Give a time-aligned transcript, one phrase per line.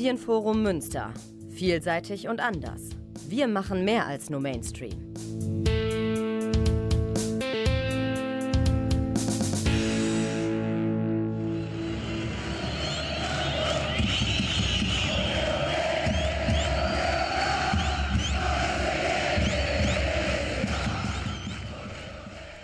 [0.00, 1.12] Medienforum Münster.
[1.50, 2.88] Vielseitig und anders.
[3.28, 5.12] Wir machen mehr als nur Mainstream.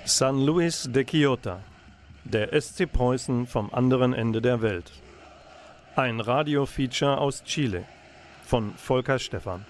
[0.06, 1.60] San Luis de Quillota,
[2.24, 4.90] der SC Preußen vom anderen Ende der Welt.
[5.96, 7.86] Ein Radiofeature aus Chile
[8.44, 9.64] von Volker Stephan.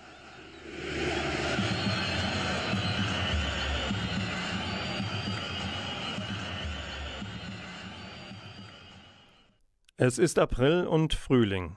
[9.96, 11.76] Es ist April und Frühling.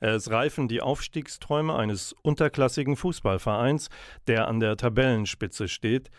[0.00, 3.90] Es reifen die Aufstiegsträume eines unterklassigen Fußballvereins,
[4.26, 6.10] der an der Tabellenspitze steht.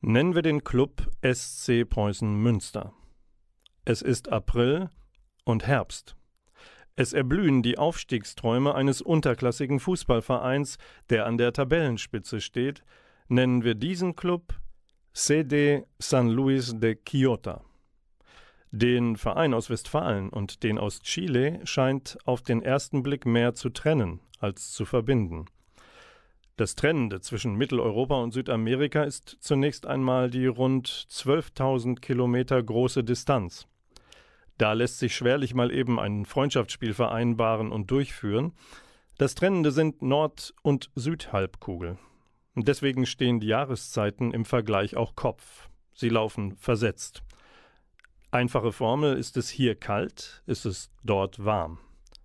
[0.00, 2.92] Nennen wir den Club SC Preußen Münster.
[3.84, 4.90] Es ist April
[5.44, 6.16] und Herbst.
[6.98, 10.78] Es erblühen die Aufstiegsträume eines unterklassigen Fußballvereins,
[11.10, 12.82] der an der Tabellenspitze steht.
[13.28, 14.54] Nennen wir diesen Club
[15.12, 17.62] CD San Luis de Quillota.
[18.70, 23.68] Den Verein aus Westfalen und den aus Chile scheint auf den ersten Blick mehr zu
[23.68, 25.46] trennen als zu verbinden.
[26.56, 33.68] Das Trennende zwischen Mitteleuropa und Südamerika ist zunächst einmal die rund 12.000 Kilometer große Distanz.
[34.58, 38.52] Da lässt sich schwerlich mal eben ein Freundschaftsspiel vereinbaren und durchführen.
[39.18, 41.98] Das Trennende sind Nord- und Südhalbkugel.
[42.54, 45.68] Deswegen stehen die Jahreszeiten im Vergleich auch Kopf.
[45.94, 47.22] Sie laufen versetzt.
[48.30, 51.78] Einfache Formel, ist es hier kalt, ist es dort warm.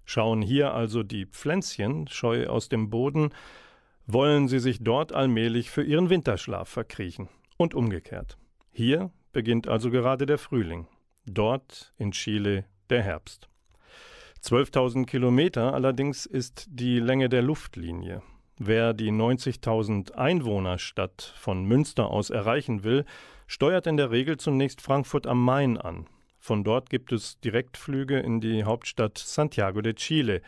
[0.05, 3.33] Schauen hier also die Pflänzchen scheu aus dem Boden,
[4.07, 7.29] wollen sie sich dort allmählich für ihren Winterschlaf verkriechen.
[7.57, 8.37] Und umgekehrt.
[8.71, 10.87] Hier beginnt also gerade der Frühling,
[11.25, 13.49] dort in Chile der Herbst.
[14.43, 18.21] 12.000 Kilometer allerdings ist die Länge der Luftlinie.
[18.57, 23.05] Wer die 90.000 Einwohnerstadt von Münster aus erreichen will,
[23.47, 26.07] steuert in der Regel zunächst Frankfurt am Main an.
[26.37, 30.41] Von dort gibt es Direktflüge in die Hauptstadt Santiago de Chile.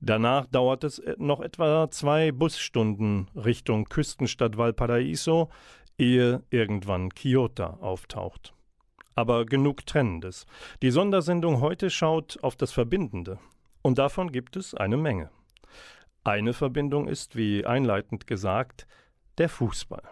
[0.00, 5.48] Danach dauert es noch etwa zwei Busstunden Richtung Küstenstadt Valparaiso,
[5.98, 8.55] ehe irgendwann Kyoto auftaucht.
[9.16, 10.46] Aber genug Trennendes.
[10.82, 13.38] Die Sondersendung heute schaut auf das Verbindende.
[13.82, 15.30] Und davon gibt es eine Menge.
[16.22, 18.86] Eine Verbindung ist, wie einleitend gesagt,
[19.38, 20.02] der Fußball.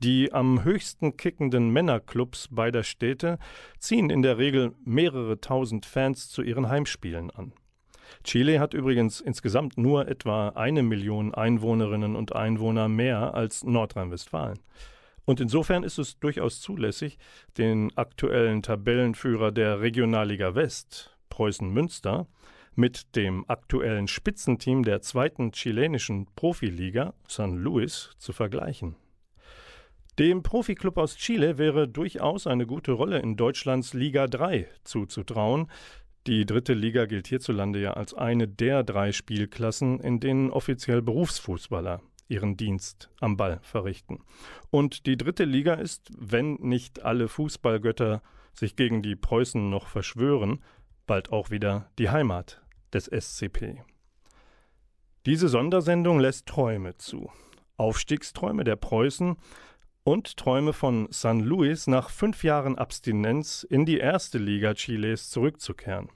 [0.00, 3.38] Die am höchsten kickenden Männerclubs beider Städte
[3.78, 7.52] ziehen in der Regel mehrere tausend Fans zu ihren Heimspielen an.
[8.24, 14.58] Chile hat übrigens insgesamt nur etwa eine Million Einwohnerinnen und Einwohner mehr als Nordrhein-Westfalen.
[15.24, 17.18] Und insofern ist es durchaus zulässig,
[17.56, 22.26] den aktuellen Tabellenführer der Regionalliga West, Preußen Münster,
[22.74, 28.96] mit dem aktuellen Spitzenteam der zweiten chilenischen Profiliga, San Luis, zu vergleichen.
[30.18, 35.68] Dem Profiklub aus Chile wäre durchaus eine gute Rolle in Deutschlands Liga 3 zuzutrauen.
[36.26, 42.00] Die dritte Liga gilt hierzulande ja als eine der drei Spielklassen, in denen offiziell Berufsfußballer
[42.28, 44.22] ihren Dienst am Ball verrichten.
[44.70, 50.62] Und die dritte Liga ist, wenn nicht alle Fußballgötter sich gegen die Preußen noch verschwören,
[51.06, 53.82] bald auch wieder die Heimat des SCP.
[55.26, 57.30] Diese Sondersendung lässt Träume zu.
[57.76, 59.36] Aufstiegsträume der Preußen
[60.04, 66.10] und Träume von San Luis nach fünf Jahren Abstinenz in die erste Liga Chiles zurückzukehren.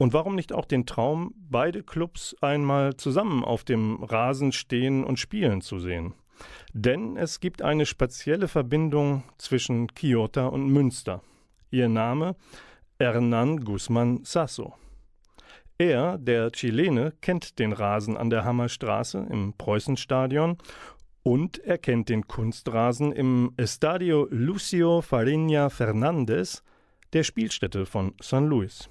[0.00, 5.18] Und warum nicht auch den Traum, beide Clubs einmal zusammen auf dem Rasen stehen und
[5.18, 6.14] spielen zu sehen?
[6.72, 11.20] Denn es gibt eine spezielle Verbindung zwischen Kyoto und Münster.
[11.70, 12.34] Ihr Name
[12.98, 14.72] Hernan Guzman Sasso.
[15.76, 20.56] Er, der Chilene, kennt den Rasen an der Hammerstraße im Preußenstadion
[21.24, 26.62] und er kennt den Kunstrasen im Estadio Lucio Farinha Fernandez,
[27.12, 28.88] der Spielstätte von San Luis.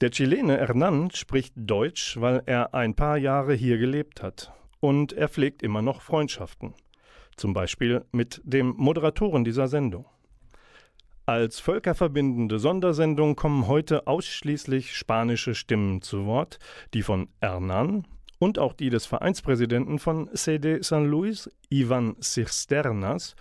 [0.00, 4.52] Der Chilene Hernán spricht Deutsch, weil er ein paar Jahre hier gelebt hat.
[4.80, 6.74] Und er pflegt immer noch Freundschaften.
[7.36, 10.06] Zum Beispiel mit dem Moderatoren dieser Sendung.
[11.26, 16.58] Als völkerverbindende Sondersendung kommen heute ausschließlich spanische Stimmen zu Wort,
[16.92, 18.02] die von Hernán,
[18.40, 23.36] und auch die des Vereinspräsidenten von CD San Luis, Ivan Cisternas,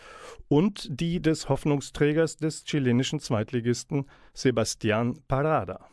[0.47, 5.89] und die des Hoffnungsträgers des chilenischen Zweitligisten Sebastián Parada.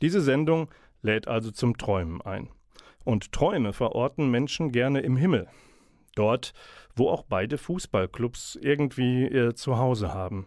[0.00, 0.68] Diese Sendung
[1.02, 2.48] lädt also zum Träumen ein.
[3.04, 5.48] Und Träume verorten Menschen gerne im Himmel.
[6.14, 6.52] Dort,
[6.94, 10.46] wo auch beide Fußballclubs irgendwie ihr Zuhause haben.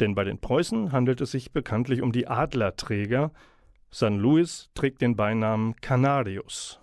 [0.00, 3.32] Denn bei den Preußen handelt es sich bekanntlich um die Adlerträger,
[3.90, 6.80] San Luis trägt den Beinamen Canarios,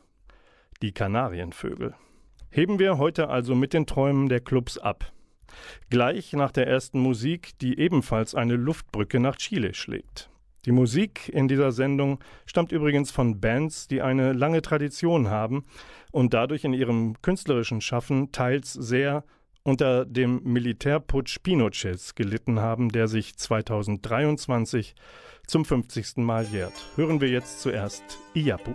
[0.82, 1.96] die Kanarienvögel.
[2.50, 5.12] Heben wir heute also mit den Träumen der Clubs ab.
[5.90, 10.30] Gleich nach der ersten Musik, die ebenfalls eine Luftbrücke nach Chile schlägt.
[10.66, 15.66] Die Musik in dieser Sendung stammt übrigens von Bands, die eine lange Tradition haben
[16.12, 19.26] und dadurch in ihrem künstlerischen Schaffen teils sehr
[19.64, 24.96] unter dem Militärputsch Pinochets gelitten haben, der sich 2023
[25.48, 26.18] zum 50.
[26.18, 26.74] Mal jährt.
[26.96, 28.74] Hören wir jetzt zuerst Iapu.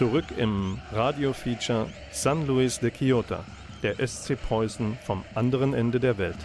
[0.00, 3.44] Zurück im Radiofeature San Luis de Quillota,
[3.82, 6.38] der SC Preußen vom anderen Ende der Welt.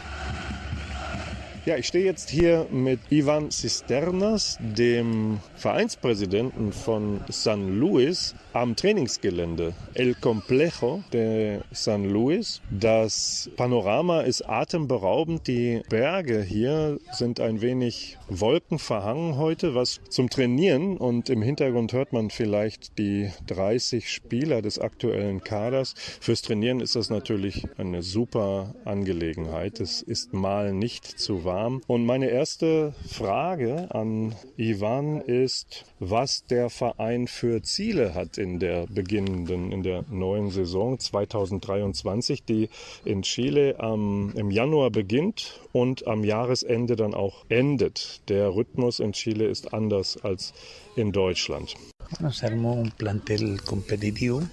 [1.66, 9.74] Ja, ich stehe jetzt hier mit Ivan Cisternas, dem Vereinspräsidenten von San Luis, am Trainingsgelände
[9.96, 12.62] El Complejo de San Luis.
[12.70, 15.48] Das Panorama ist atemberaubend.
[15.48, 22.12] Die Berge hier sind ein wenig wolkenverhangen heute, was zum Trainieren und im Hintergrund hört
[22.12, 25.94] man vielleicht die 30 Spieler des aktuellen Kaders.
[26.20, 29.80] Fürs Trainieren ist das natürlich eine super Angelegenheit.
[29.80, 31.82] Es ist mal nicht zu warm.
[31.88, 38.88] Und meine erste Frage an Ivan ist, was der Verein für Ziele hat in der
[38.88, 42.70] beginnenden, in der neuen Saison 2023, die
[43.06, 48.28] in Chile ähm, im Januar beginnt und am Jahresende dann auch endet.
[48.30, 50.54] Der Rhythmus in Chile ist anders als
[50.96, 51.76] in Deutschland.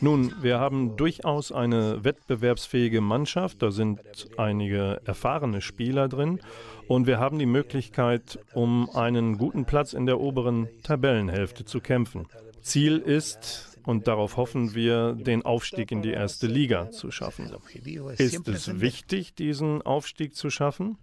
[0.00, 3.62] Nun, wir haben durchaus eine wettbewerbsfähige Mannschaft.
[3.62, 4.00] Da sind
[4.36, 6.40] einige erfahrene Spieler drin.
[6.88, 12.26] Und wir haben die Möglichkeit, um einen guten Platz in der oberen Tabellenhälfte zu kämpfen.
[12.62, 17.50] Ziel ist, und darauf hoffen wir, den Aufstieg in die erste Liga zu schaffen.
[18.18, 20.98] Ist es wichtig, diesen Aufstieg zu schaffen?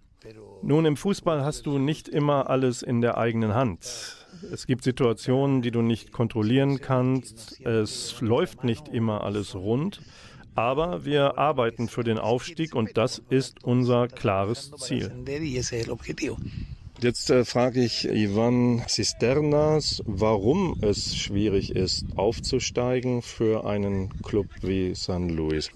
[0.62, 4.26] Nun, im Fußball hast du nicht immer alles in der eigenen Hand.
[4.52, 7.60] Es gibt Situationen, die du nicht kontrollieren kannst.
[7.64, 10.00] Es läuft nicht immer alles rund.
[10.54, 15.10] Aber wir arbeiten für den Aufstieg und das ist unser klares Ziel.
[17.02, 24.94] Jetzt äh, frage ich Ivan Cisternas, warum es schwierig ist, aufzusteigen für einen Club wie
[24.94, 25.70] San Luis.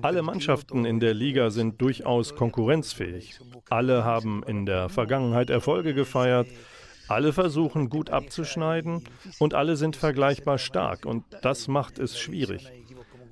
[0.00, 3.38] Alle Mannschaften in der Liga sind durchaus konkurrenzfähig.
[3.68, 6.48] Alle haben in der Vergangenheit Erfolge gefeiert.
[7.08, 9.04] Alle versuchen gut abzuschneiden
[9.38, 12.66] und alle sind vergleichbar stark und das macht es schwierig.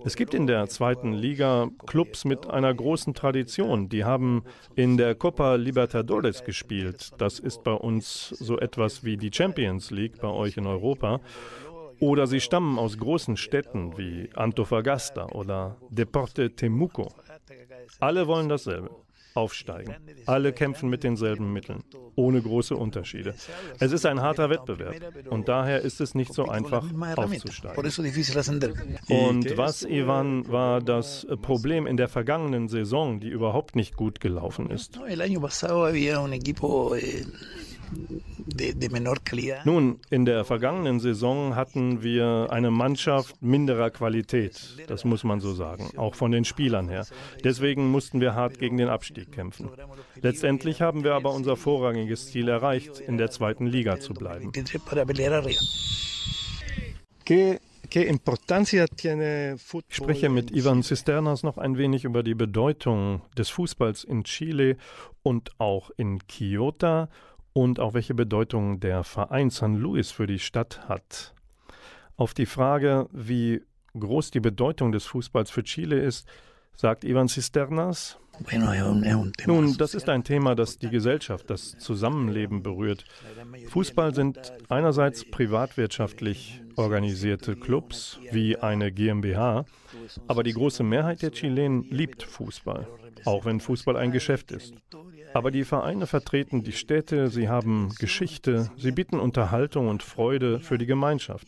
[0.06, 3.88] Es gibt in der zweiten Liga Clubs mit einer großen Tradition.
[3.88, 4.44] Die haben
[4.76, 7.10] in der Copa Libertadores gespielt.
[7.18, 11.20] Das ist bei uns so etwas wie die Champions League bei euch in Europa.
[11.98, 17.12] Oder sie stammen aus großen Städten wie Antofagasta oder Deporte Temuco.
[17.98, 18.90] Alle wollen dasselbe
[19.36, 19.94] aufsteigen.
[20.26, 21.82] Alle kämpfen mit denselben Mitteln,
[22.14, 23.34] ohne große Unterschiede.
[23.78, 24.96] Es ist ein harter Wettbewerb
[25.30, 26.84] und daher ist es nicht so einfach
[27.16, 27.76] aufzusteigen.
[29.08, 34.70] Und was, Ivan, war das Problem in der vergangenen Saison, die überhaupt nicht gut gelaufen
[34.70, 34.98] ist?
[39.64, 45.52] Nun, in der vergangenen Saison hatten wir eine Mannschaft minderer Qualität, das muss man so
[45.52, 47.06] sagen, auch von den Spielern her.
[47.44, 49.70] Deswegen mussten wir hart gegen den Abstieg kämpfen.
[50.20, 54.52] Letztendlich haben wir aber unser vorrangiges Ziel erreicht, in der zweiten Liga zu bleiben.
[59.88, 64.76] Ich spreche mit Ivan Cisternas noch ein wenig über die Bedeutung des Fußballs in Chile
[65.22, 67.08] und auch in Kyoto
[67.56, 71.32] und auch welche Bedeutung der Verein San Luis für die Stadt hat.
[72.18, 73.62] Auf die Frage, wie
[73.98, 76.28] groß die Bedeutung des Fußballs für Chile ist,
[76.74, 78.18] sagt Ivan Cisternas.
[79.46, 83.04] Nun, das ist ein Thema, das die Gesellschaft, das Zusammenleben berührt.
[83.68, 89.64] Fußball sind einerseits privatwirtschaftlich organisierte Clubs wie eine GmbH,
[90.26, 92.86] aber die große Mehrheit der Chilenen liebt Fußball,
[93.24, 94.74] auch wenn Fußball ein Geschäft ist.
[95.34, 100.78] Aber die Vereine vertreten die Städte, sie haben Geschichte, sie bieten Unterhaltung und Freude für
[100.78, 101.46] die Gemeinschaft.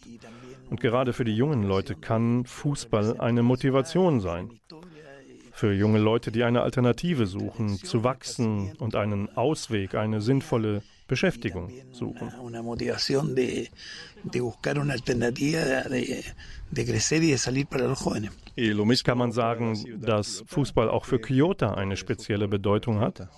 [0.71, 4.61] Und gerade für die jungen Leute kann Fußball eine Motivation sein.
[5.59, 11.73] Für junge Leute, die eine Alternative suchen, zu wachsen und einen Ausweg, eine sinnvolle Beschäftigung
[11.91, 12.31] suchen.
[19.05, 23.29] Kann man sagen, dass Fußball auch für Kyoto eine spezielle Bedeutung hat?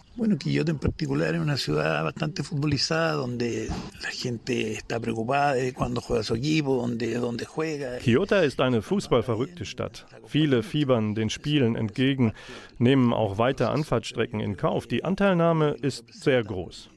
[8.03, 10.07] Kyoto ist eine fußballverrückte Stadt.
[10.27, 12.33] Viele fiebern den Spielen entgegen,
[12.79, 14.89] nehmen auch weite Anfahrtstrecken in Kauf.
[14.89, 16.91] Die Anteilnahme ist sehr groß.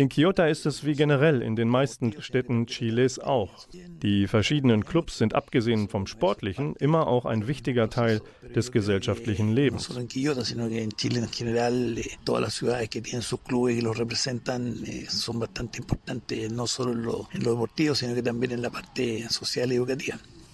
[0.00, 3.66] In Kyoto ist es wie generell in den meisten Städten Chiles auch.
[4.02, 8.22] Die verschiedenen Clubs sind abgesehen vom Sportlichen immer auch ein wichtiger Teil
[8.54, 9.90] des gesellschaftlichen Lebens.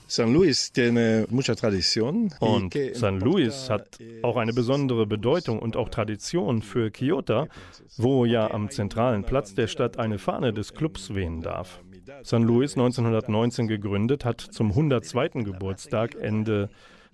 [0.09, 2.33] San Luis tiene mucha tradición.
[2.39, 7.49] Und San Luis hat auch eine besondere Bedeutung und auch Tradition für Kyoto,
[7.97, 11.81] wo ja am zentralen Platz der Stadt eine Fahne des Clubs wehen darf.
[12.25, 12.39] St.
[12.39, 15.43] Louis 1919 gegründet, hat zum 102.
[15.43, 16.71] Geburtstag Ende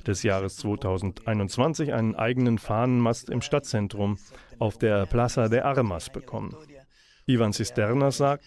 [0.07, 4.19] des Jahres 2021 einen eigenen Fahnenmast im Stadtzentrum
[4.59, 6.55] auf der Plaza de Armas bekommen.
[7.27, 8.45] Ivan Cisternas sagt,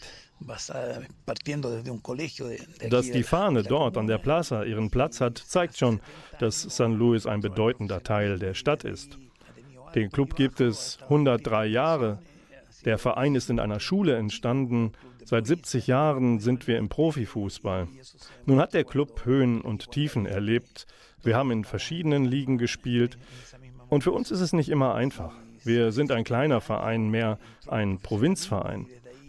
[2.89, 6.01] dass die Fahne dort an der Plaza ihren Platz hat, zeigt schon,
[6.39, 6.89] dass St.
[6.89, 9.17] Louis ein bedeutender Teil der Stadt ist.
[9.95, 12.19] Den Club gibt es 103 Jahre.
[12.83, 14.91] Der Verein ist in einer Schule entstanden.
[15.23, 17.87] Seit 70 Jahren sind wir im Profifußball.
[18.45, 20.85] Nun hat der Club Höhen und Tiefen erlebt.
[21.23, 23.17] Wir haben in verschiedenen Ligen gespielt.
[23.89, 25.33] Und für uns ist es nicht immer einfach.
[25.63, 28.85] Wir sind ein kleiner Verein, mehr ein Provinzverein.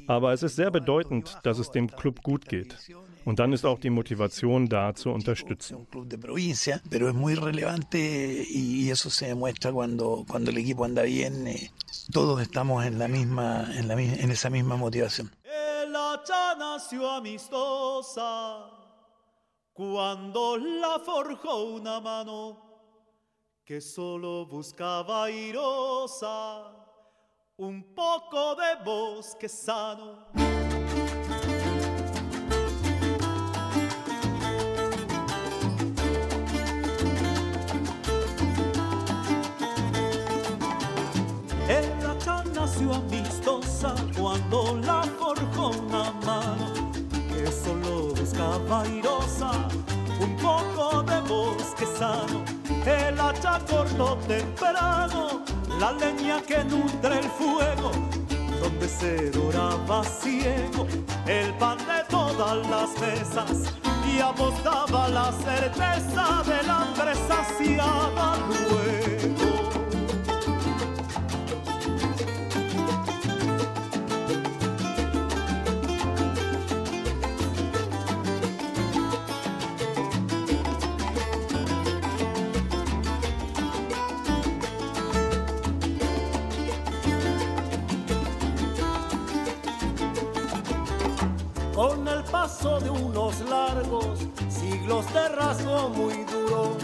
[0.06, 2.76] Aber es ist sehr bedeutend, dass es dem Club gut geht.
[3.24, 5.86] Und dann ist auch die Motivation da zu unterstützen.
[12.12, 15.30] Todos estamos en la misma, en la, en esa misma motivación.
[19.76, 22.56] cuando la forjó una mano
[23.62, 26.85] que solo buscaba airosa
[27.58, 30.26] un poco de bosque sano.
[41.66, 49.50] El hacha nació amistosa cuando la forjó una mano que solo buscaba airosa
[50.20, 52.44] un poco de bosque sano.
[52.84, 55.42] El hacha cortó temprano
[55.78, 57.90] la leña que nutre el fuego,
[58.60, 60.86] donde se doraba ciego
[61.26, 63.74] el pan de todas las mesas
[64.10, 69.15] y apostaba la certeza del hambre saciada luego.
[92.30, 96.76] Paso de unos largos siglos de rasgo muy duro,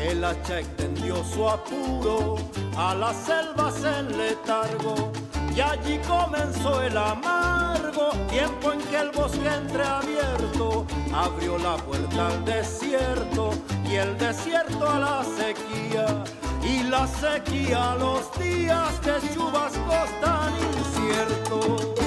[0.00, 2.36] el hacha extendió su apuro
[2.76, 5.12] a las selvas en letargo.
[5.54, 12.44] Y allí comenzó el amargo tiempo en que el bosque entreabierto abrió la puerta al
[12.44, 13.50] desierto
[13.88, 16.24] y el desierto a la sequía
[16.62, 22.03] y la sequía a los días de chubascos tan inciertos.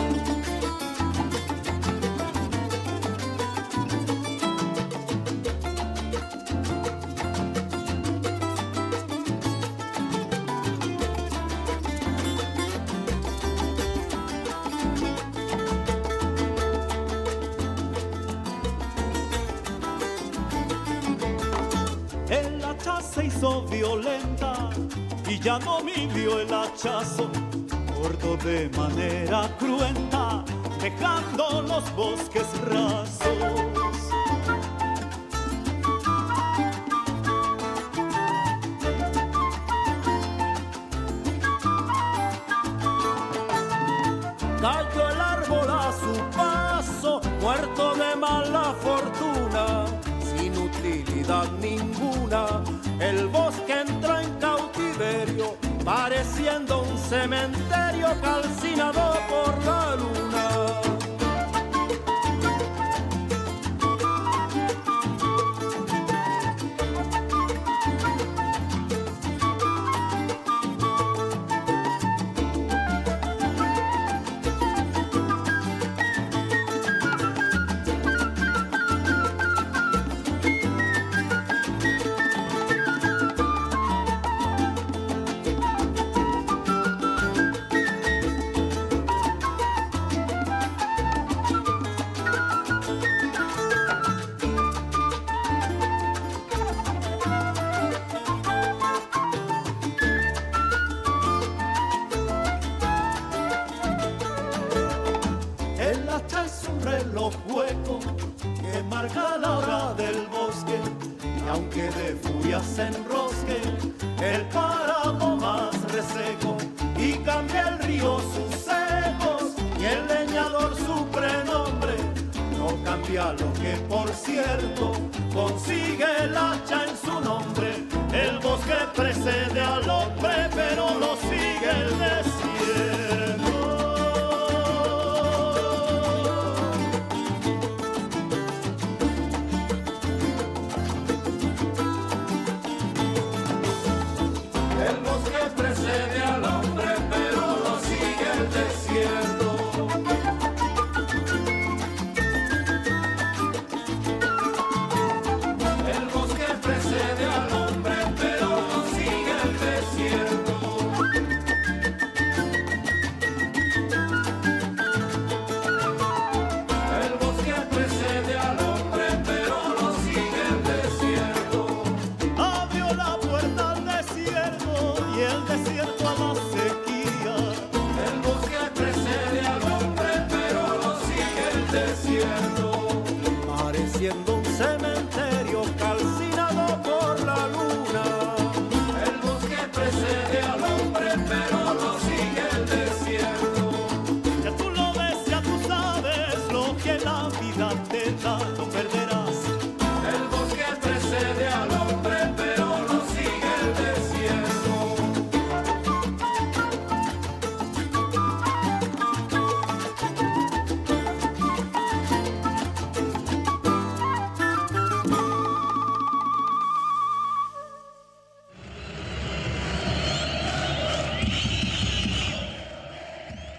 [25.28, 27.30] Y ya no midió el hachazo,
[27.96, 30.44] cortó de manera cruenta,
[30.82, 33.27] dejando los bosques rasos.
[57.08, 59.17] cementerio calcinador.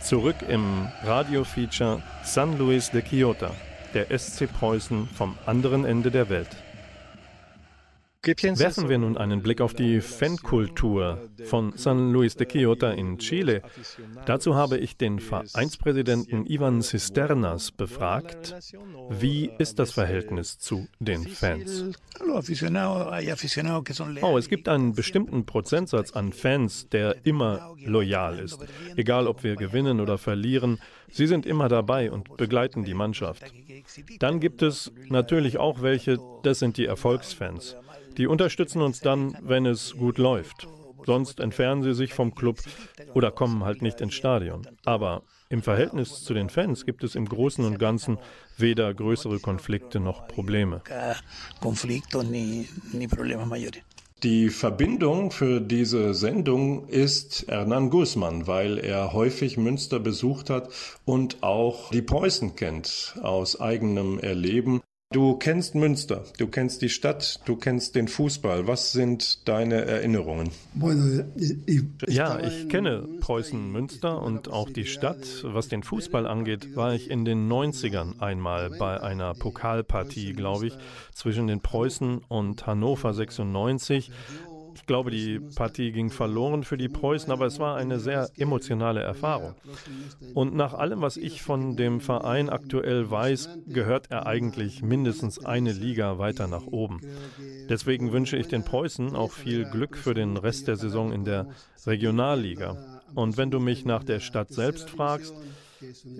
[0.09, 3.51] Zurück im Radiofeature San Luis de Quillota,
[3.93, 6.49] der SC Preußen vom anderen Ende der Welt.
[8.25, 13.63] Werfen wir nun einen Blick auf die Fankultur von San Luis de Quillota in Chile.
[14.27, 18.55] Dazu habe ich den Vereinspräsidenten Ivan Cisternas befragt.
[19.11, 21.93] Wie ist das Verhältnis zu den Fans?
[24.21, 28.59] Oh, es gibt einen bestimmten Prozentsatz an Fans, der immer loyal ist.
[28.97, 30.79] Egal, ob wir gewinnen oder verlieren,
[31.11, 33.45] sie sind immer dabei und begleiten die Mannschaft.
[34.19, 37.77] Dann gibt es natürlich auch welche, das sind die Erfolgsfans.
[38.19, 40.67] Die unterstützen uns dann, wenn es gut läuft.
[41.07, 42.59] Sonst entfernen sie sich vom Club
[43.15, 44.67] oder kommen halt nicht ins Stadion.
[44.85, 48.19] Aber im Verhältnis zu den Fans gibt es im Großen und Ganzen
[48.57, 50.83] weder größere Konflikte noch Probleme.
[54.25, 60.71] Die Verbindung für diese Sendung ist Hernan Guzman, weil er häufig Münster besucht hat
[61.05, 64.83] und auch die Preußen kennt aus eigenem Erleben.
[65.11, 68.67] Du kennst Münster, du kennst die Stadt, du kennst den Fußball.
[68.67, 70.51] Was sind deine Erinnerungen?
[72.07, 75.27] Ja, ich kenne Preußen Münster und auch die Stadt.
[75.45, 80.77] Was den Fußball angeht, war ich in den 90ern einmal bei einer Pokalpartie, glaube ich,
[81.15, 84.11] zwischen den Preußen und Hannover 96
[84.79, 89.01] ich glaube, die Partie ging verloren für die Preußen, aber es war eine sehr emotionale
[89.03, 89.55] Erfahrung.
[90.35, 95.73] Und nach allem, was ich von dem Verein aktuell weiß, gehört er eigentlich mindestens eine
[95.73, 97.01] Liga weiter nach oben.
[97.69, 101.49] Deswegen wünsche ich den Preußen auch viel Glück für den Rest der Saison in der
[101.85, 102.77] Regionalliga.
[103.15, 105.35] Und wenn du mich nach der Stadt selbst fragst,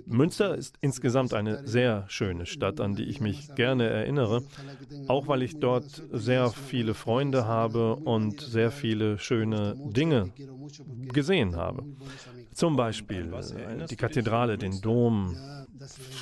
[0.05, 4.43] Münster ist insgesamt eine sehr schöne Stadt, an die ich mich gerne erinnere,
[5.07, 10.31] auch weil ich dort sehr viele Freunde habe und sehr viele schöne Dinge
[11.13, 11.83] gesehen habe.
[12.53, 13.31] Zum Beispiel
[13.89, 15.35] die Kathedrale, den Dom.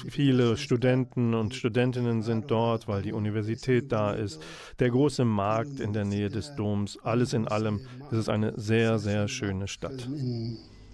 [0.07, 4.39] Viele Studenten und Studentinnen sind dort, weil die Universität da ist.
[4.79, 6.99] Der große Markt in der Nähe des Doms.
[7.03, 10.07] Alles in allem ist es eine sehr, sehr schöne Stadt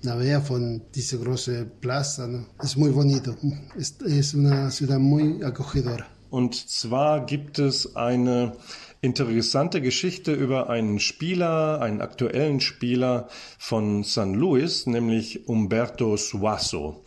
[0.04, 2.28] navega von dieser großen Plaza.
[2.28, 2.46] ¿no?
[2.62, 3.36] Es muy bonito.
[3.78, 6.06] Es, es una ciudad muy acogedora.
[6.30, 8.54] Und zwar gibt es eine
[9.02, 13.28] interessante Geschichte über einen Spieler, einen aktuellen Spieler
[13.60, 17.04] von San Luis, nämlich Umberto Suazo.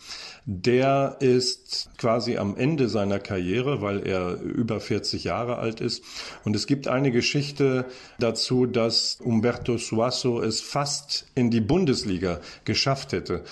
[0.48, 6.04] Der ist quasi am Ende seiner Karriere, weil er über 40 Jahre alt ist.
[6.44, 7.86] Und es gibt eine Geschichte
[8.20, 13.42] dazu, dass Umberto Suazo es fast in die Bundesliga geschafft hätte.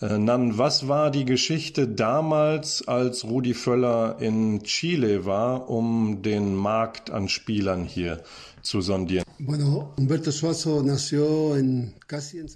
[0.00, 6.56] Äh, Nan, was war die Geschichte damals, als Rudi Völler in Chile war, um den
[6.56, 8.22] Markt an Spielern hier
[8.62, 9.24] zu sondieren?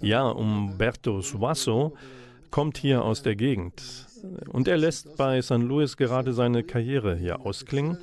[0.01, 1.93] Ja, Umberto Suazo
[2.51, 4.07] kommt hier aus der Gegend
[4.49, 7.97] und er lässt bei San Luis gerade seine Karriere hier ausklingen.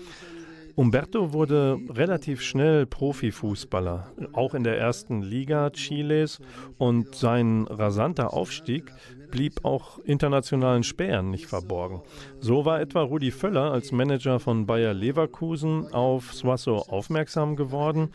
[0.75, 6.41] Umberto wurde relativ schnell Profifußballer, auch in der ersten Liga Chiles
[6.79, 8.91] und sein rasanter Aufstieg
[9.31, 12.03] blieb auch internationalen Spähern nicht verborgen.
[12.41, 18.11] So war etwa Rudi Völler als Manager von Bayer Leverkusen auf Suazo aufmerksam geworden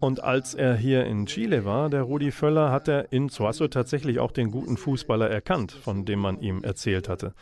[0.00, 4.20] und als er hier in Chile war, der Rudi Völler, hat er in Suazo tatsächlich
[4.20, 7.34] auch den guten Fußballer erkannt, von dem man ihm erzählt hatte.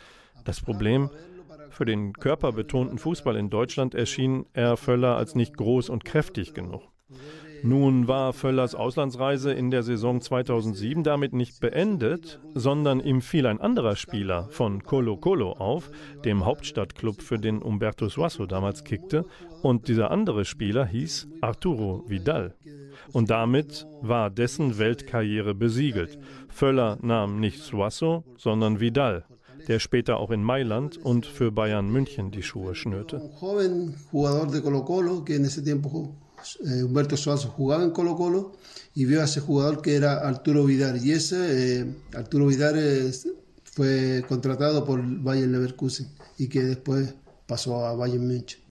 [0.43, 1.09] Das Problem,
[1.69, 6.81] für den körperbetonten Fußball in Deutschland erschien er Völler als nicht groß und kräftig genug.
[7.63, 13.59] Nun war Völlers Auslandsreise in der Saison 2007 damit nicht beendet, sondern ihm fiel ein
[13.59, 15.89] anderer Spieler von Colo Colo auf,
[16.23, 19.25] dem Hauptstadtklub, für den Umberto Suazo damals kickte,
[19.61, 22.55] und dieser andere Spieler hieß Arturo Vidal.
[23.11, 26.19] Und damit war dessen Weltkarriere besiegelt.
[26.49, 29.25] Völler nahm nicht Suazo, sondern Vidal,
[29.67, 33.21] der später auch in Mailand und für Bayern München die Schuhe schnürte.
[36.65, 38.53] Eh, Humberto Suazo jugaba en Colo Colo
[38.93, 41.03] y vio a ese jugador que era Arturo Vidal.
[41.05, 43.27] Y ese, eh, Arturo Vidal es,
[43.63, 47.13] fue contratado por Bayern Leverkusen y que después
[47.45, 48.66] pasó a Bayern München.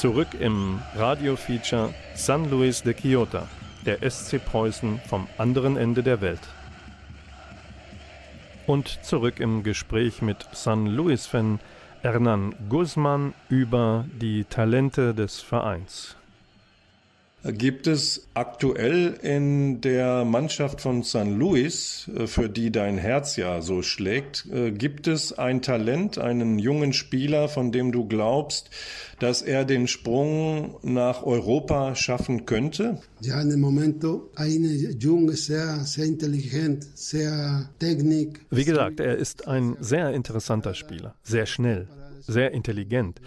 [0.00, 3.46] Zurück im Radiofeature San Luis de Quillota,
[3.84, 6.40] der SC Preußen vom anderen Ende der Welt.
[8.66, 11.60] Und zurück im Gespräch mit San Luis-Fan
[12.00, 16.16] Hernan Guzman über die Talente des Vereins.
[17.42, 23.62] Gibt es aktuell in der Mannschaft von San Luis, äh, für die dein Herz ja
[23.62, 28.68] so schlägt, äh, gibt es ein Talent, einen jungen Spieler, von dem du glaubst,
[29.20, 33.00] dass er den Sprung nach Europa schaffen könnte?
[33.22, 38.44] Ya en el momento hay un Jung sehr, sehr intelligent, sehr Technik.
[38.50, 41.88] Wie gesagt, er ist ein sehr interessanter Spieler, sehr schnell,
[42.26, 43.18] sehr intelligent.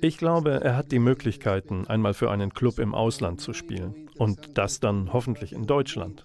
[0.00, 4.08] Ich glaube, er hat die Möglichkeiten, einmal für einen Club im Ausland zu spielen.
[4.16, 6.24] Und das dann hoffentlich in Deutschland.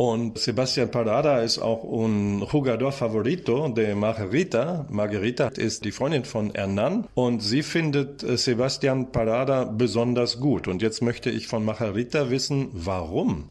[0.00, 4.86] Und Sebastian Parada ist auch un jugador favorito de Margarita.
[4.88, 10.68] Margarita ist die Freundin von Hernan und sie findet äh, Sebastian Parada besonders gut.
[10.68, 13.50] Und jetzt möchte ich von Margarita wissen, warum?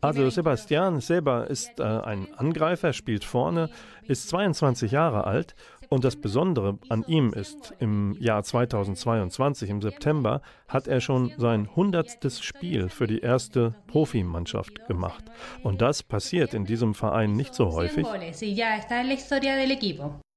[0.00, 3.68] Also Sebastian Seba ist äh, ein Angreifer, spielt vorne,
[4.08, 5.54] ist 22 Jahre alt
[5.88, 11.74] und das Besondere an ihm ist, im Jahr 2022, im September, hat er schon sein
[11.74, 15.24] hundertstes Spiel für die erste Profimannschaft gemacht.
[15.62, 18.06] Und das passiert in diesem Verein nicht so 100 häufig.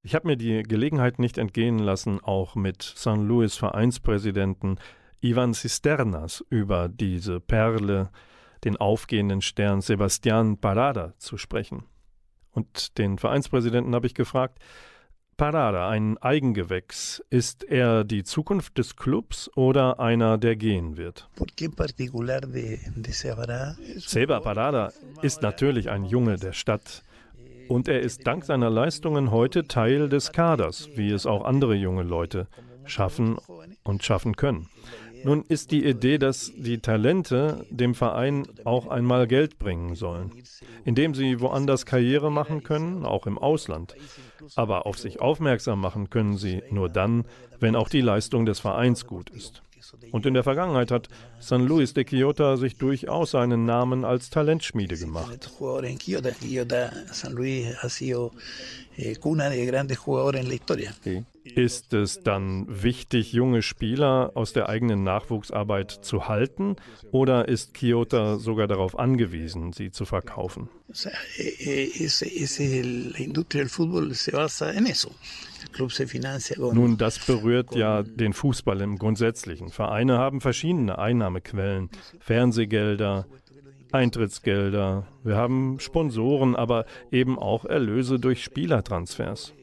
[0.01, 3.17] Ich habe mir die Gelegenheit nicht entgehen lassen, auch mit St.
[3.17, 4.79] Louis Vereinspräsidenten
[5.21, 8.09] Ivan Cisternas über diese Perle,
[8.63, 11.83] den aufgehenden Stern Sebastian Parada zu sprechen.
[12.51, 14.59] Und den Vereinspräsidenten habe ich gefragt,
[15.39, 21.29] Parada, ein Eigengewächs, ist er die Zukunft des Clubs oder einer, der gehen wird?
[23.99, 27.03] Seba Parada ist natürlich ein Junge der Stadt.
[27.69, 32.03] Und er ist dank seiner Leistungen heute Teil des Kaders, wie es auch andere junge
[32.03, 32.47] Leute
[32.83, 33.37] schaffen
[33.83, 34.67] und schaffen können.
[35.23, 40.31] Nun ist die Idee, dass die Talente dem Verein auch einmal Geld bringen sollen,
[40.85, 43.95] indem sie woanders Karriere machen können, auch im Ausland.
[44.55, 47.25] Aber auf sich aufmerksam machen können sie nur dann,
[47.59, 49.61] wenn auch die Leistung des Vereins gut ist.
[50.11, 51.07] Und in der Vergangenheit hat
[51.39, 55.51] San Luis de Quillota sich durchaus einen Namen als Talentschmiede gemacht.
[61.43, 66.75] Ist es dann wichtig, junge Spieler aus der eigenen Nachwuchsarbeit zu halten
[67.11, 70.69] oder ist Kyoto sogar darauf angewiesen, sie zu verkaufen?
[76.73, 79.69] Nun, das berührt ja den Fußball im Grundsätzlichen.
[79.69, 83.25] Vereine haben verschiedene Einnahmequellen, Fernsehgelder,
[83.91, 89.53] Eintrittsgelder, wir haben Sponsoren, aber eben auch Erlöse durch Spielertransfers.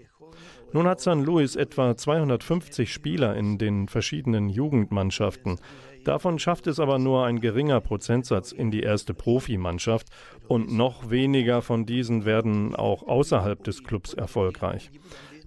[0.72, 5.58] Nun hat San Luis etwa 250 Spieler in den verschiedenen Jugendmannschaften.
[6.04, 10.08] Davon schafft es aber nur ein geringer Prozentsatz in die erste Profimannschaft
[10.48, 14.90] und noch weniger von diesen werden auch außerhalb des Clubs erfolgreich.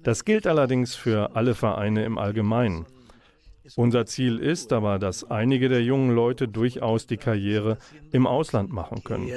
[0.03, 2.85] Das gilt allerdings für alle Vereine im Allgemeinen.
[3.75, 7.77] Unser Ziel ist aber, dass einige der jungen Leute durchaus die Karriere
[8.11, 9.29] im Ausland machen können.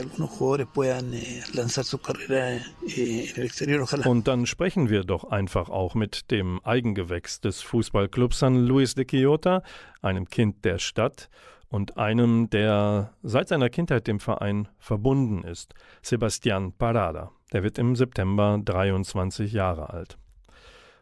[4.04, 9.04] Und dann sprechen wir doch einfach auch mit dem Eigengewächs des Fußballclubs San Luis de
[9.04, 9.62] Quillota,
[10.00, 11.28] einem Kind der Stadt
[11.68, 17.32] und einem, der seit seiner Kindheit dem Verein verbunden ist, Sebastian Parada.
[17.52, 20.18] Der wird im September 23 Jahre alt.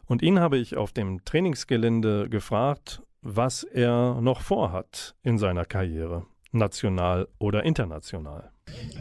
[0.05, 6.25] Und ihn habe ich auf dem Trainingsgelände gefragt, was er noch vorhat in seiner Karriere,
[6.51, 8.51] national oder international.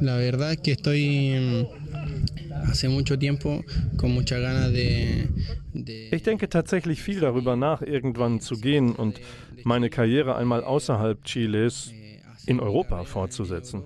[0.00, 3.62] La verdad es que estoy mm, hace mucho tiempo
[3.96, 5.28] con mucha ganas de,
[5.72, 9.20] de Ich denke tatsächlich viel darüber nach, irgendwann zu gehen und
[9.64, 11.92] meine Karriere einmal außerhalb Chiles
[12.46, 13.84] in Europa fortzusetzen.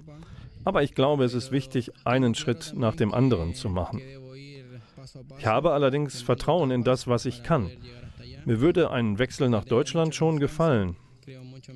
[0.65, 4.01] Aber ich glaube, es ist wichtig, einen Schritt nach dem anderen zu machen.
[5.39, 7.71] Ich habe allerdings Vertrauen in das, was ich kann.
[8.45, 10.97] Mir würde ein Wechsel nach Deutschland schon gefallen.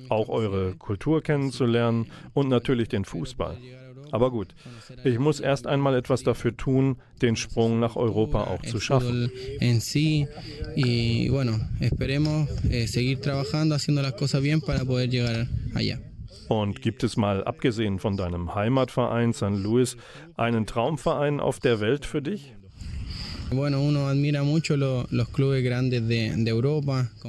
[0.09, 3.57] Auch eure Kultur kennenzulernen und natürlich den Fußball.
[4.11, 4.55] Aber gut,
[5.03, 9.31] ich muss erst einmal etwas dafür tun, den Sprung nach Europa auch zu schaffen.
[10.75, 11.29] Eh,
[16.47, 19.97] Und gibt es mal, abgesehen von deinem Heimatverein San Luis,
[20.35, 22.55] einen Traumverein auf der Welt für dich?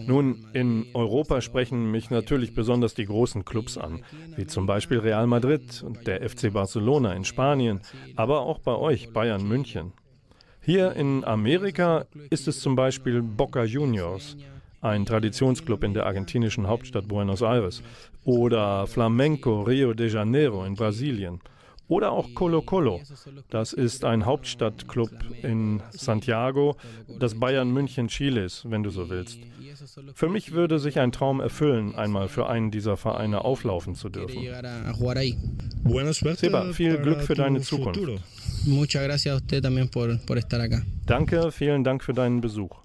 [0.07, 4.01] Nun, in Europa sprechen mich natürlich besonders die großen Clubs an,
[4.37, 7.81] wie zum Beispiel Real Madrid und der FC Barcelona in Spanien,
[8.16, 9.93] aber auch bei euch, Bayern München.
[10.61, 14.37] Hier in Amerika ist es zum Beispiel Boca Juniors,
[14.83, 17.83] ein Traditionsclub in der argentinischen Hauptstadt Buenos Aires,
[18.25, 21.41] oder Flamenco Rio de Janeiro in Brasilien
[21.91, 23.01] oder auch Colo Colo.
[23.51, 25.11] Das ist ein Hauptstadtclub
[25.43, 26.76] in Santiago,
[27.18, 29.38] das Bayern München Chiles, wenn du so willst.
[30.14, 34.41] Für mich würde sich ein Traum erfüllen, einmal für einen dieser Vereine auflaufen zu dürfen.
[36.38, 38.01] Seba, viel Glück für deine Zukunft.
[41.07, 42.76] Danke, vielen Dank für deinen Besuch.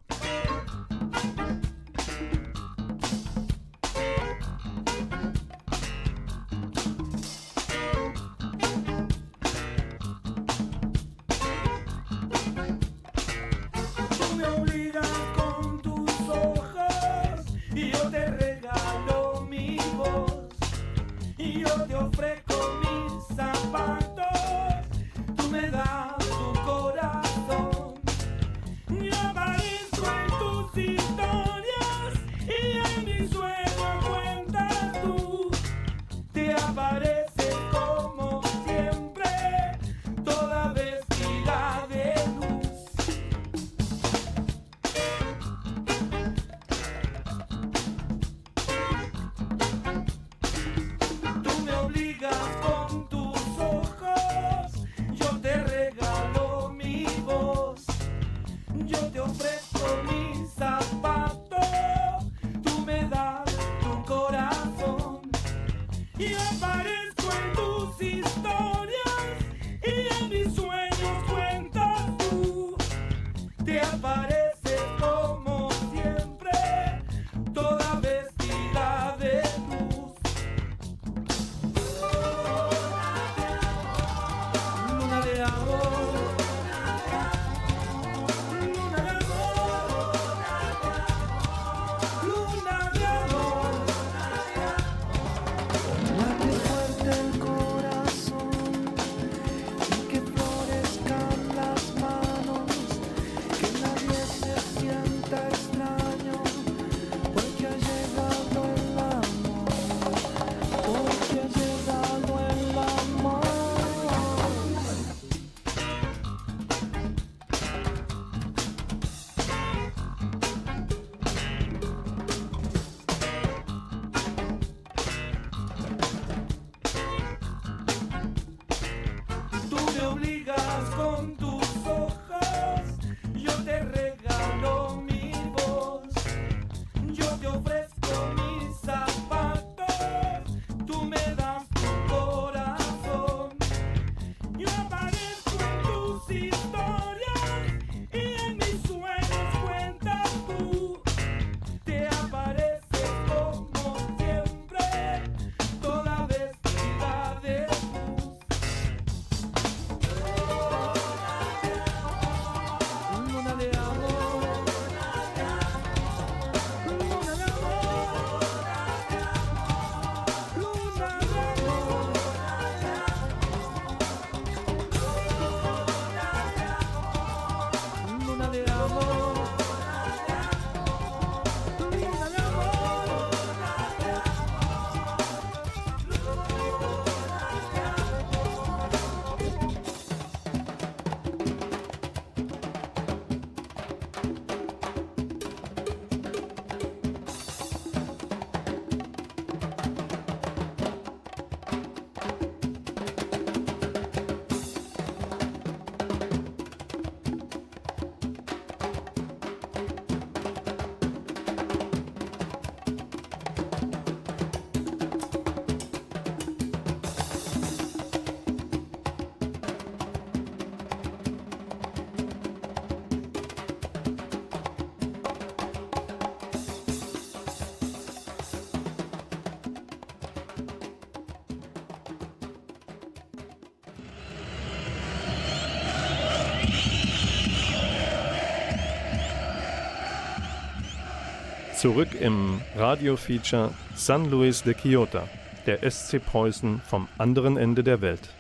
[241.76, 245.28] Zurück im Radiofeature San Luis de Quillota,
[245.66, 248.34] der SC Preußen vom anderen Ende der Welt.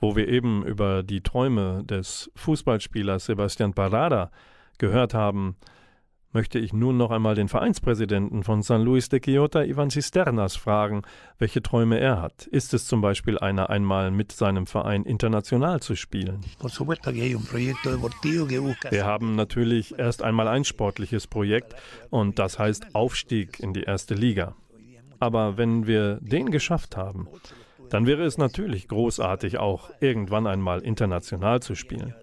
[0.00, 4.32] Wo wir eben über die Träume des Fußballspielers Sebastian Parada
[4.78, 5.56] gehört haben,
[6.32, 11.02] möchte ich nun noch einmal den Vereinspräsidenten von San Luis de Quillota, Ivan Cisternas, fragen,
[11.38, 12.46] welche Träume er hat.
[12.46, 16.40] Ist es zum Beispiel einer, einmal mit seinem Verein international zu spielen?
[18.90, 21.74] Wir haben natürlich erst einmal ein sportliches Projekt
[22.10, 24.54] und das heißt Aufstieg in die erste Liga.
[25.18, 27.28] Aber wenn wir den geschafft haben,
[27.88, 32.14] dann wäre es natürlich großartig, auch irgendwann einmal international zu spielen.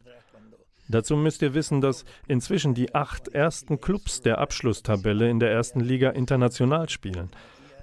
[0.90, 5.80] Dazu müsst ihr wissen, dass inzwischen die acht ersten Clubs der Abschlusstabelle in der ersten
[5.80, 7.30] Liga international spielen.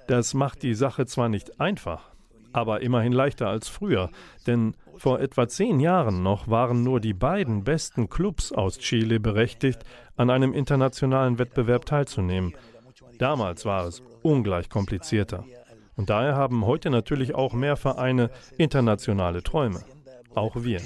[0.07, 2.11] Das macht die Sache zwar nicht einfach,
[2.53, 4.09] aber immerhin leichter als früher,
[4.45, 9.83] denn vor etwa zehn Jahren noch waren nur die beiden besten Clubs aus Chile berechtigt,
[10.15, 12.53] an einem internationalen Wettbewerb teilzunehmen.
[13.17, 15.45] Damals war es ungleich komplizierter.
[15.95, 19.83] Und daher haben heute natürlich auch mehr Vereine internationale Träume.
[20.33, 20.79] Auch wir.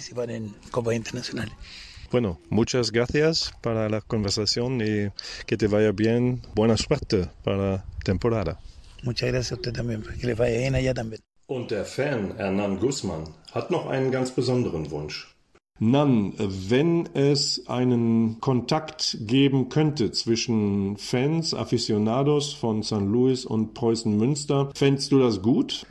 [2.12, 5.12] Bueno, muchas gracias para la conversación y
[5.46, 6.42] que te vaya bien.
[6.56, 8.60] Buena suerte para la temporada.
[9.04, 10.04] Muchas gracias a usted también.
[10.20, 11.22] Que le vaya bien allá también.
[11.48, 15.35] Und der Fan Hernan Guzman hat noch einen ganz besonderen Wunsch.
[15.78, 24.18] Nan, wenn es einen Kontakt geben könnte zwischen Fans, Aficionados von San Luis und Preußen
[24.18, 25.86] Münster, fändest du das gut?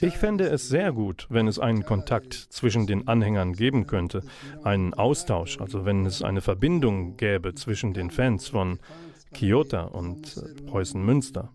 [0.00, 4.22] Ich fände es sehr gut, wenn es einen Kontakt zwischen den Anhängern geben könnte,
[4.64, 8.80] einen Austausch, also wenn es eine Verbindung gäbe zwischen den Fans von
[9.32, 11.52] Kyoto und Preußen Münster.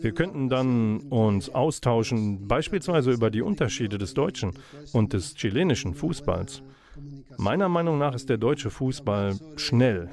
[0.00, 4.52] Wir könnten dann uns austauschen, beispielsweise über die Unterschiede des deutschen
[4.92, 6.62] und des chilenischen Fußballs.
[7.36, 10.08] Meiner Meinung nach ist der deutsche Fußball schnell,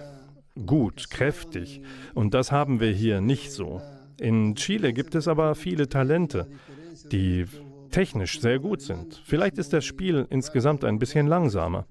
[0.66, 1.82] gut, kräftig
[2.14, 3.82] und das haben wir hier nicht so.
[4.20, 6.48] In Chile gibt es aber viele Talente,
[7.12, 7.46] die
[7.92, 9.22] technisch sehr gut sind.
[9.26, 11.86] Vielleicht ist das Spiel insgesamt ein bisschen langsamer.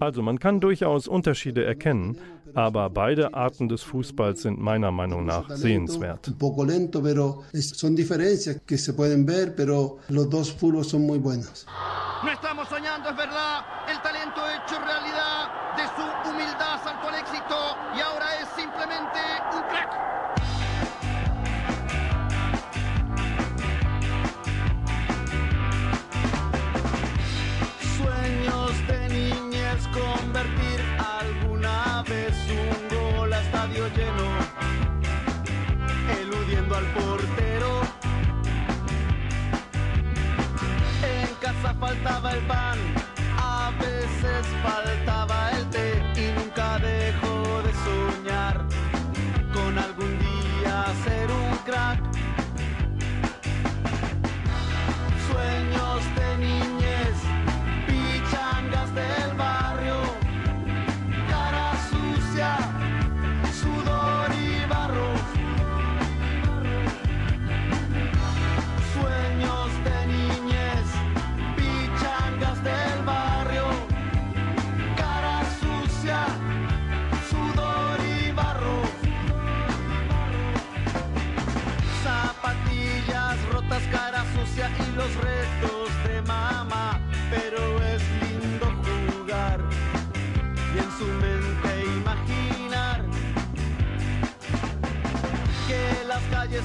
[0.00, 2.16] Also man kann durchaus Unterschiede erkennen,
[2.54, 6.28] aber beide Arten des Fußballs sind meiner Meinung nach sehenswert.
[6.28, 11.02] Un poco lento, pero son diferencias que se pueden ver, pero los dos fútbol son
[11.02, 11.66] muy buenos.
[12.24, 13.64] No estamos soñando, es verdad.
[13.90, 15.50] El talento hecho realidad.
[15.76, 17.56] De su humildad saltó al éxito
[17.96, 19.18] y ahora es simplemente
[19.54, 20.21] un crack.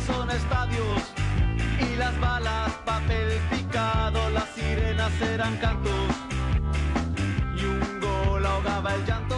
[0.07, 1.01] Son estadios
[1.79, 6.09] y las balas papel picado, las sirenas eran cantos
[7.57, 9.36] y un gol ahogaba el llanto.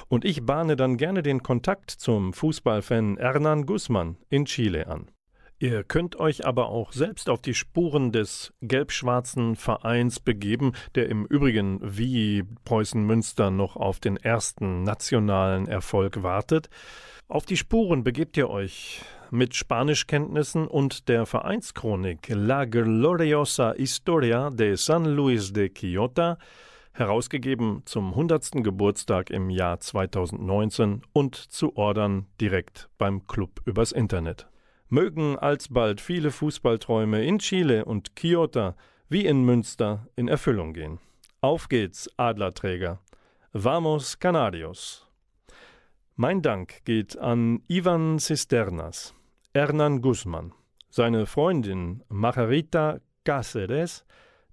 [0.09, 5.11] Und ich bahne dann gerne den Kontakt zum Fußballfan Hernan Guzman in Chile an.
[5.63, 11.27] Ihr könnt euch aber auch selbst auf die Spuren des gelb-schwarzen Vereins begeben, der im
[11.27, 16.71] Übrigen wie Preußen Münster noch auf den ersten nationalen Erfolg wartet.
[17.29, 24.77] Auf die Spuren begebt ihr euch mit Spanischkenntnissen und der Vereinschronik La Gloriosa Historia de
[24.77, 26.39] San Luis de Quillota,
[26.93, 28.65] herausgegeben zum 100.
[28.65, 34.50] Geburtstag im Jahr 2019 und zu ordern direkt beim Club übers Internet.
[34.93, 38.75] Mögen alsbald viele Fußballträume in Chile und Kyoto
[39.09, 40.99] wie in Münster in Erfüllung gehen.
[41.41, 42.99] Auf geht's, Adlerträger.
[43.53, 45.07] Vamos Canarios.
[46.17, 49.15] Mein Dank geht an Ivan Cisternas,
[49.55, 50.53] Hernan Guzman,
[50.91, 54.05] seine Freundin Margarita Cáceres,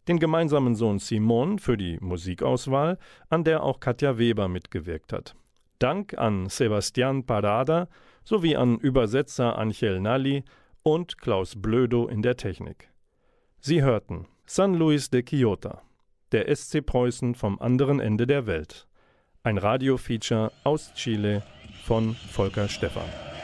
[0.07, 5.35] den gemeinsamen Sohn Simon für die Musikauswahl, an der auch Katja Weber mitgewirkt hat.
[5.79, 7.87] Dank an Sebastian Parada
[8.27, 10.43] sowie an Übersetzer Angel Nalli
[10.83, 12.89] und Klaus Blödo in der Technik.
[13.61, 15.81] Sie hörten San Luis de Quillota,
[16.33, 18.85] der SC Preußen vom anderen Ende der Welt.
[19.43, 21.41] Ein Radiofeature aus Chile
[21.85, 23.36] von Volker Stephan.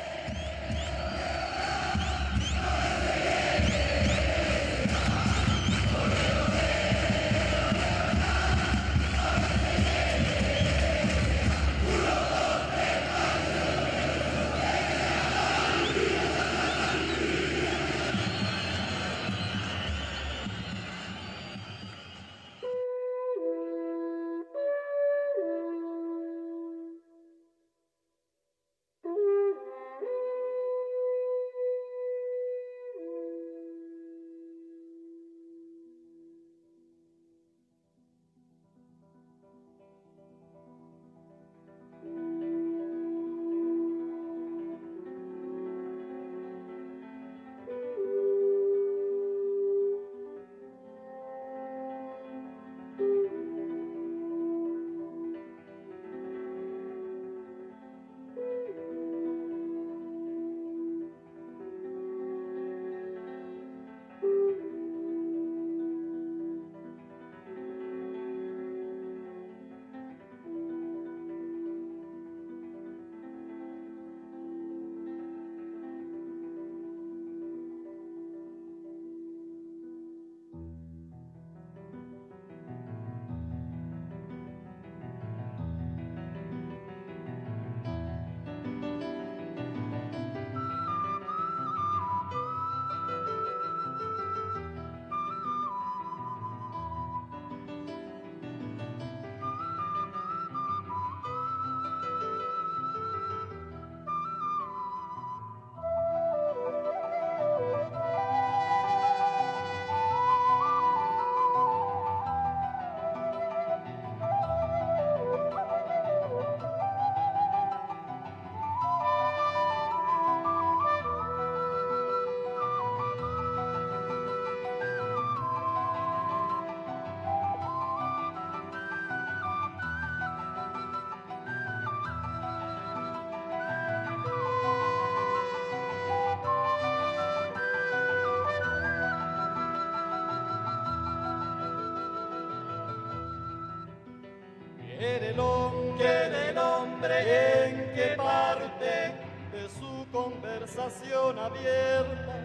[145.04, 149.12] Quérelo, quérelo, hombre en qué parte
[149.52, 152.38] de su conversación abierta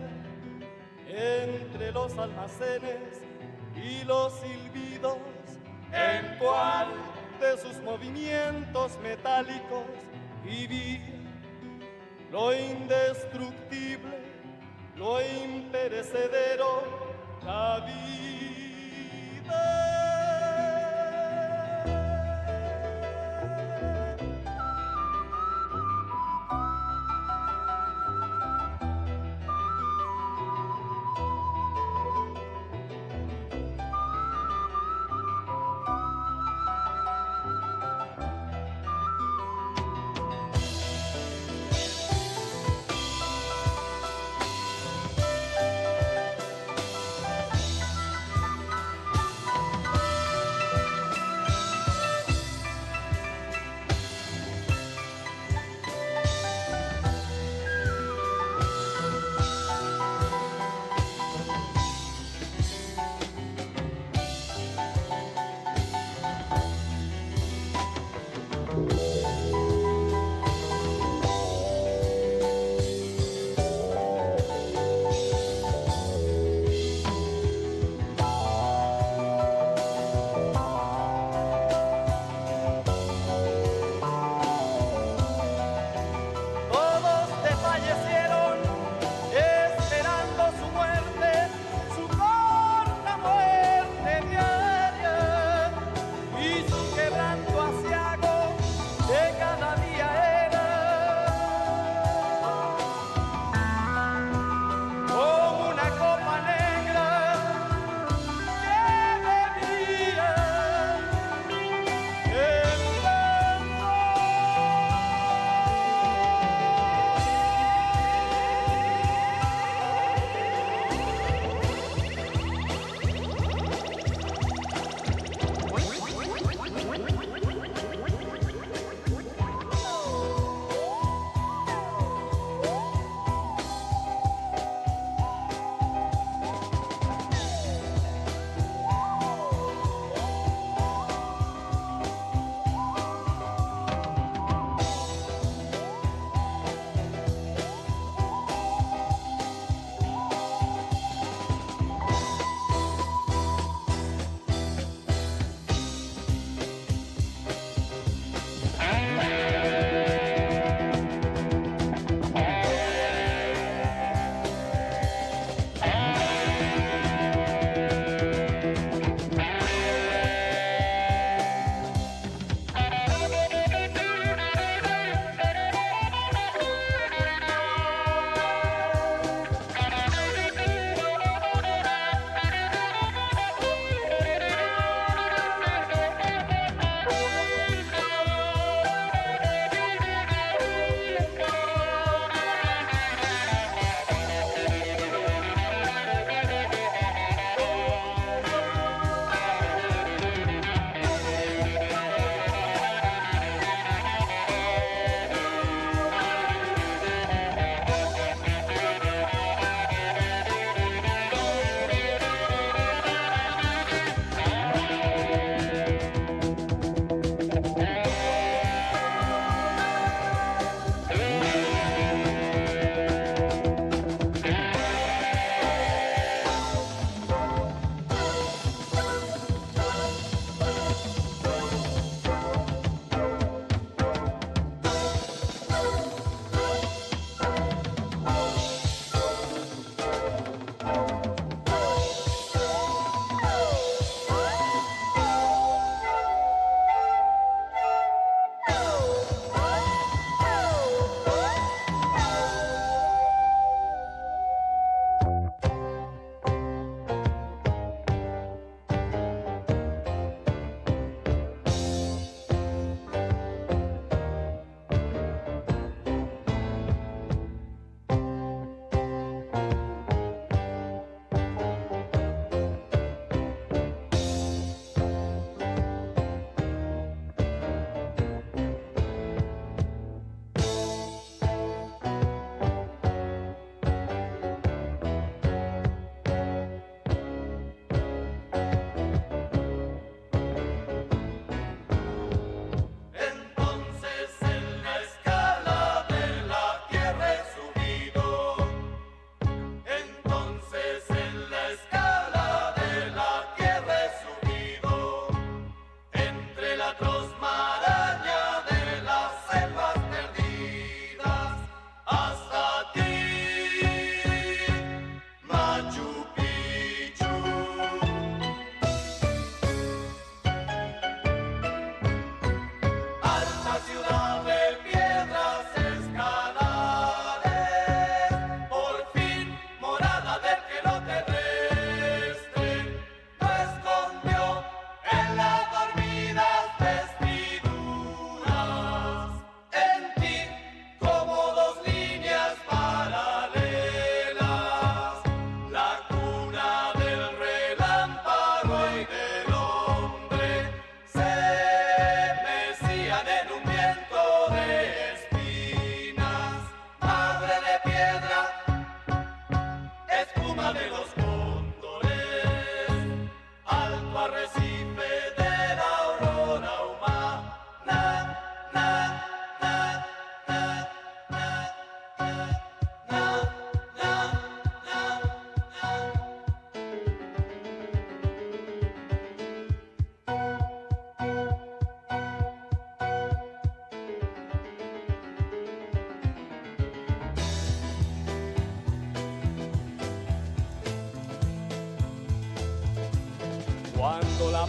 [1.07, 3.23] entre los almacenes
[3.77, 5.19] y los silbidos,
[5.93, 6.89] en cuál
[7.41, 9.85] de sus movimientos metálicos
[10.43, 11.15] vivía
[12.33, 14.19] lo indestructible,
[14.97, 16.83] lo imperecedero,
[17.45, 18.58] la vida.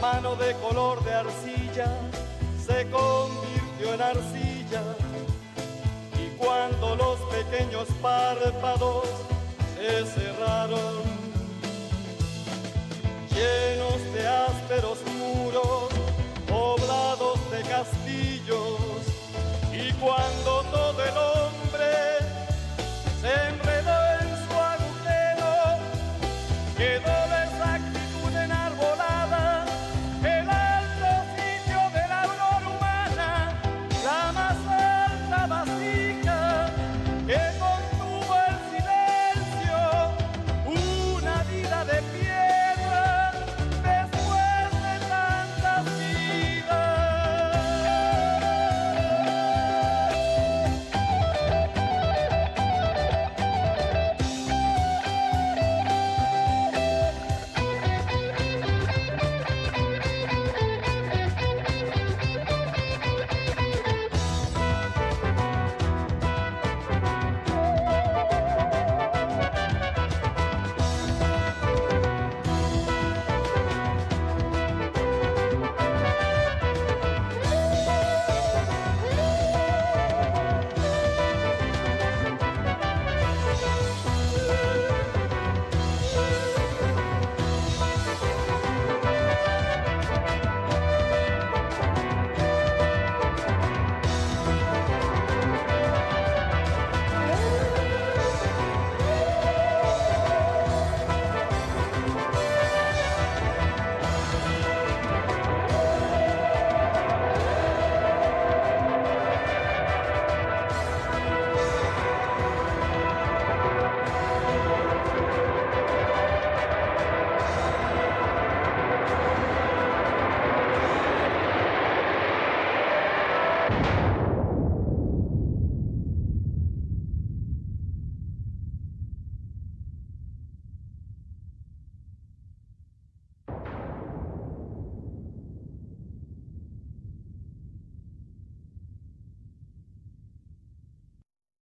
[0.01, 1.87] Mano de color de arcilla
[2.65, 4.83] se convirtió en arcilla.
[6.17, 9.05] Y cuando los pequeños párpados
[9.75, 11.19] se cerraron,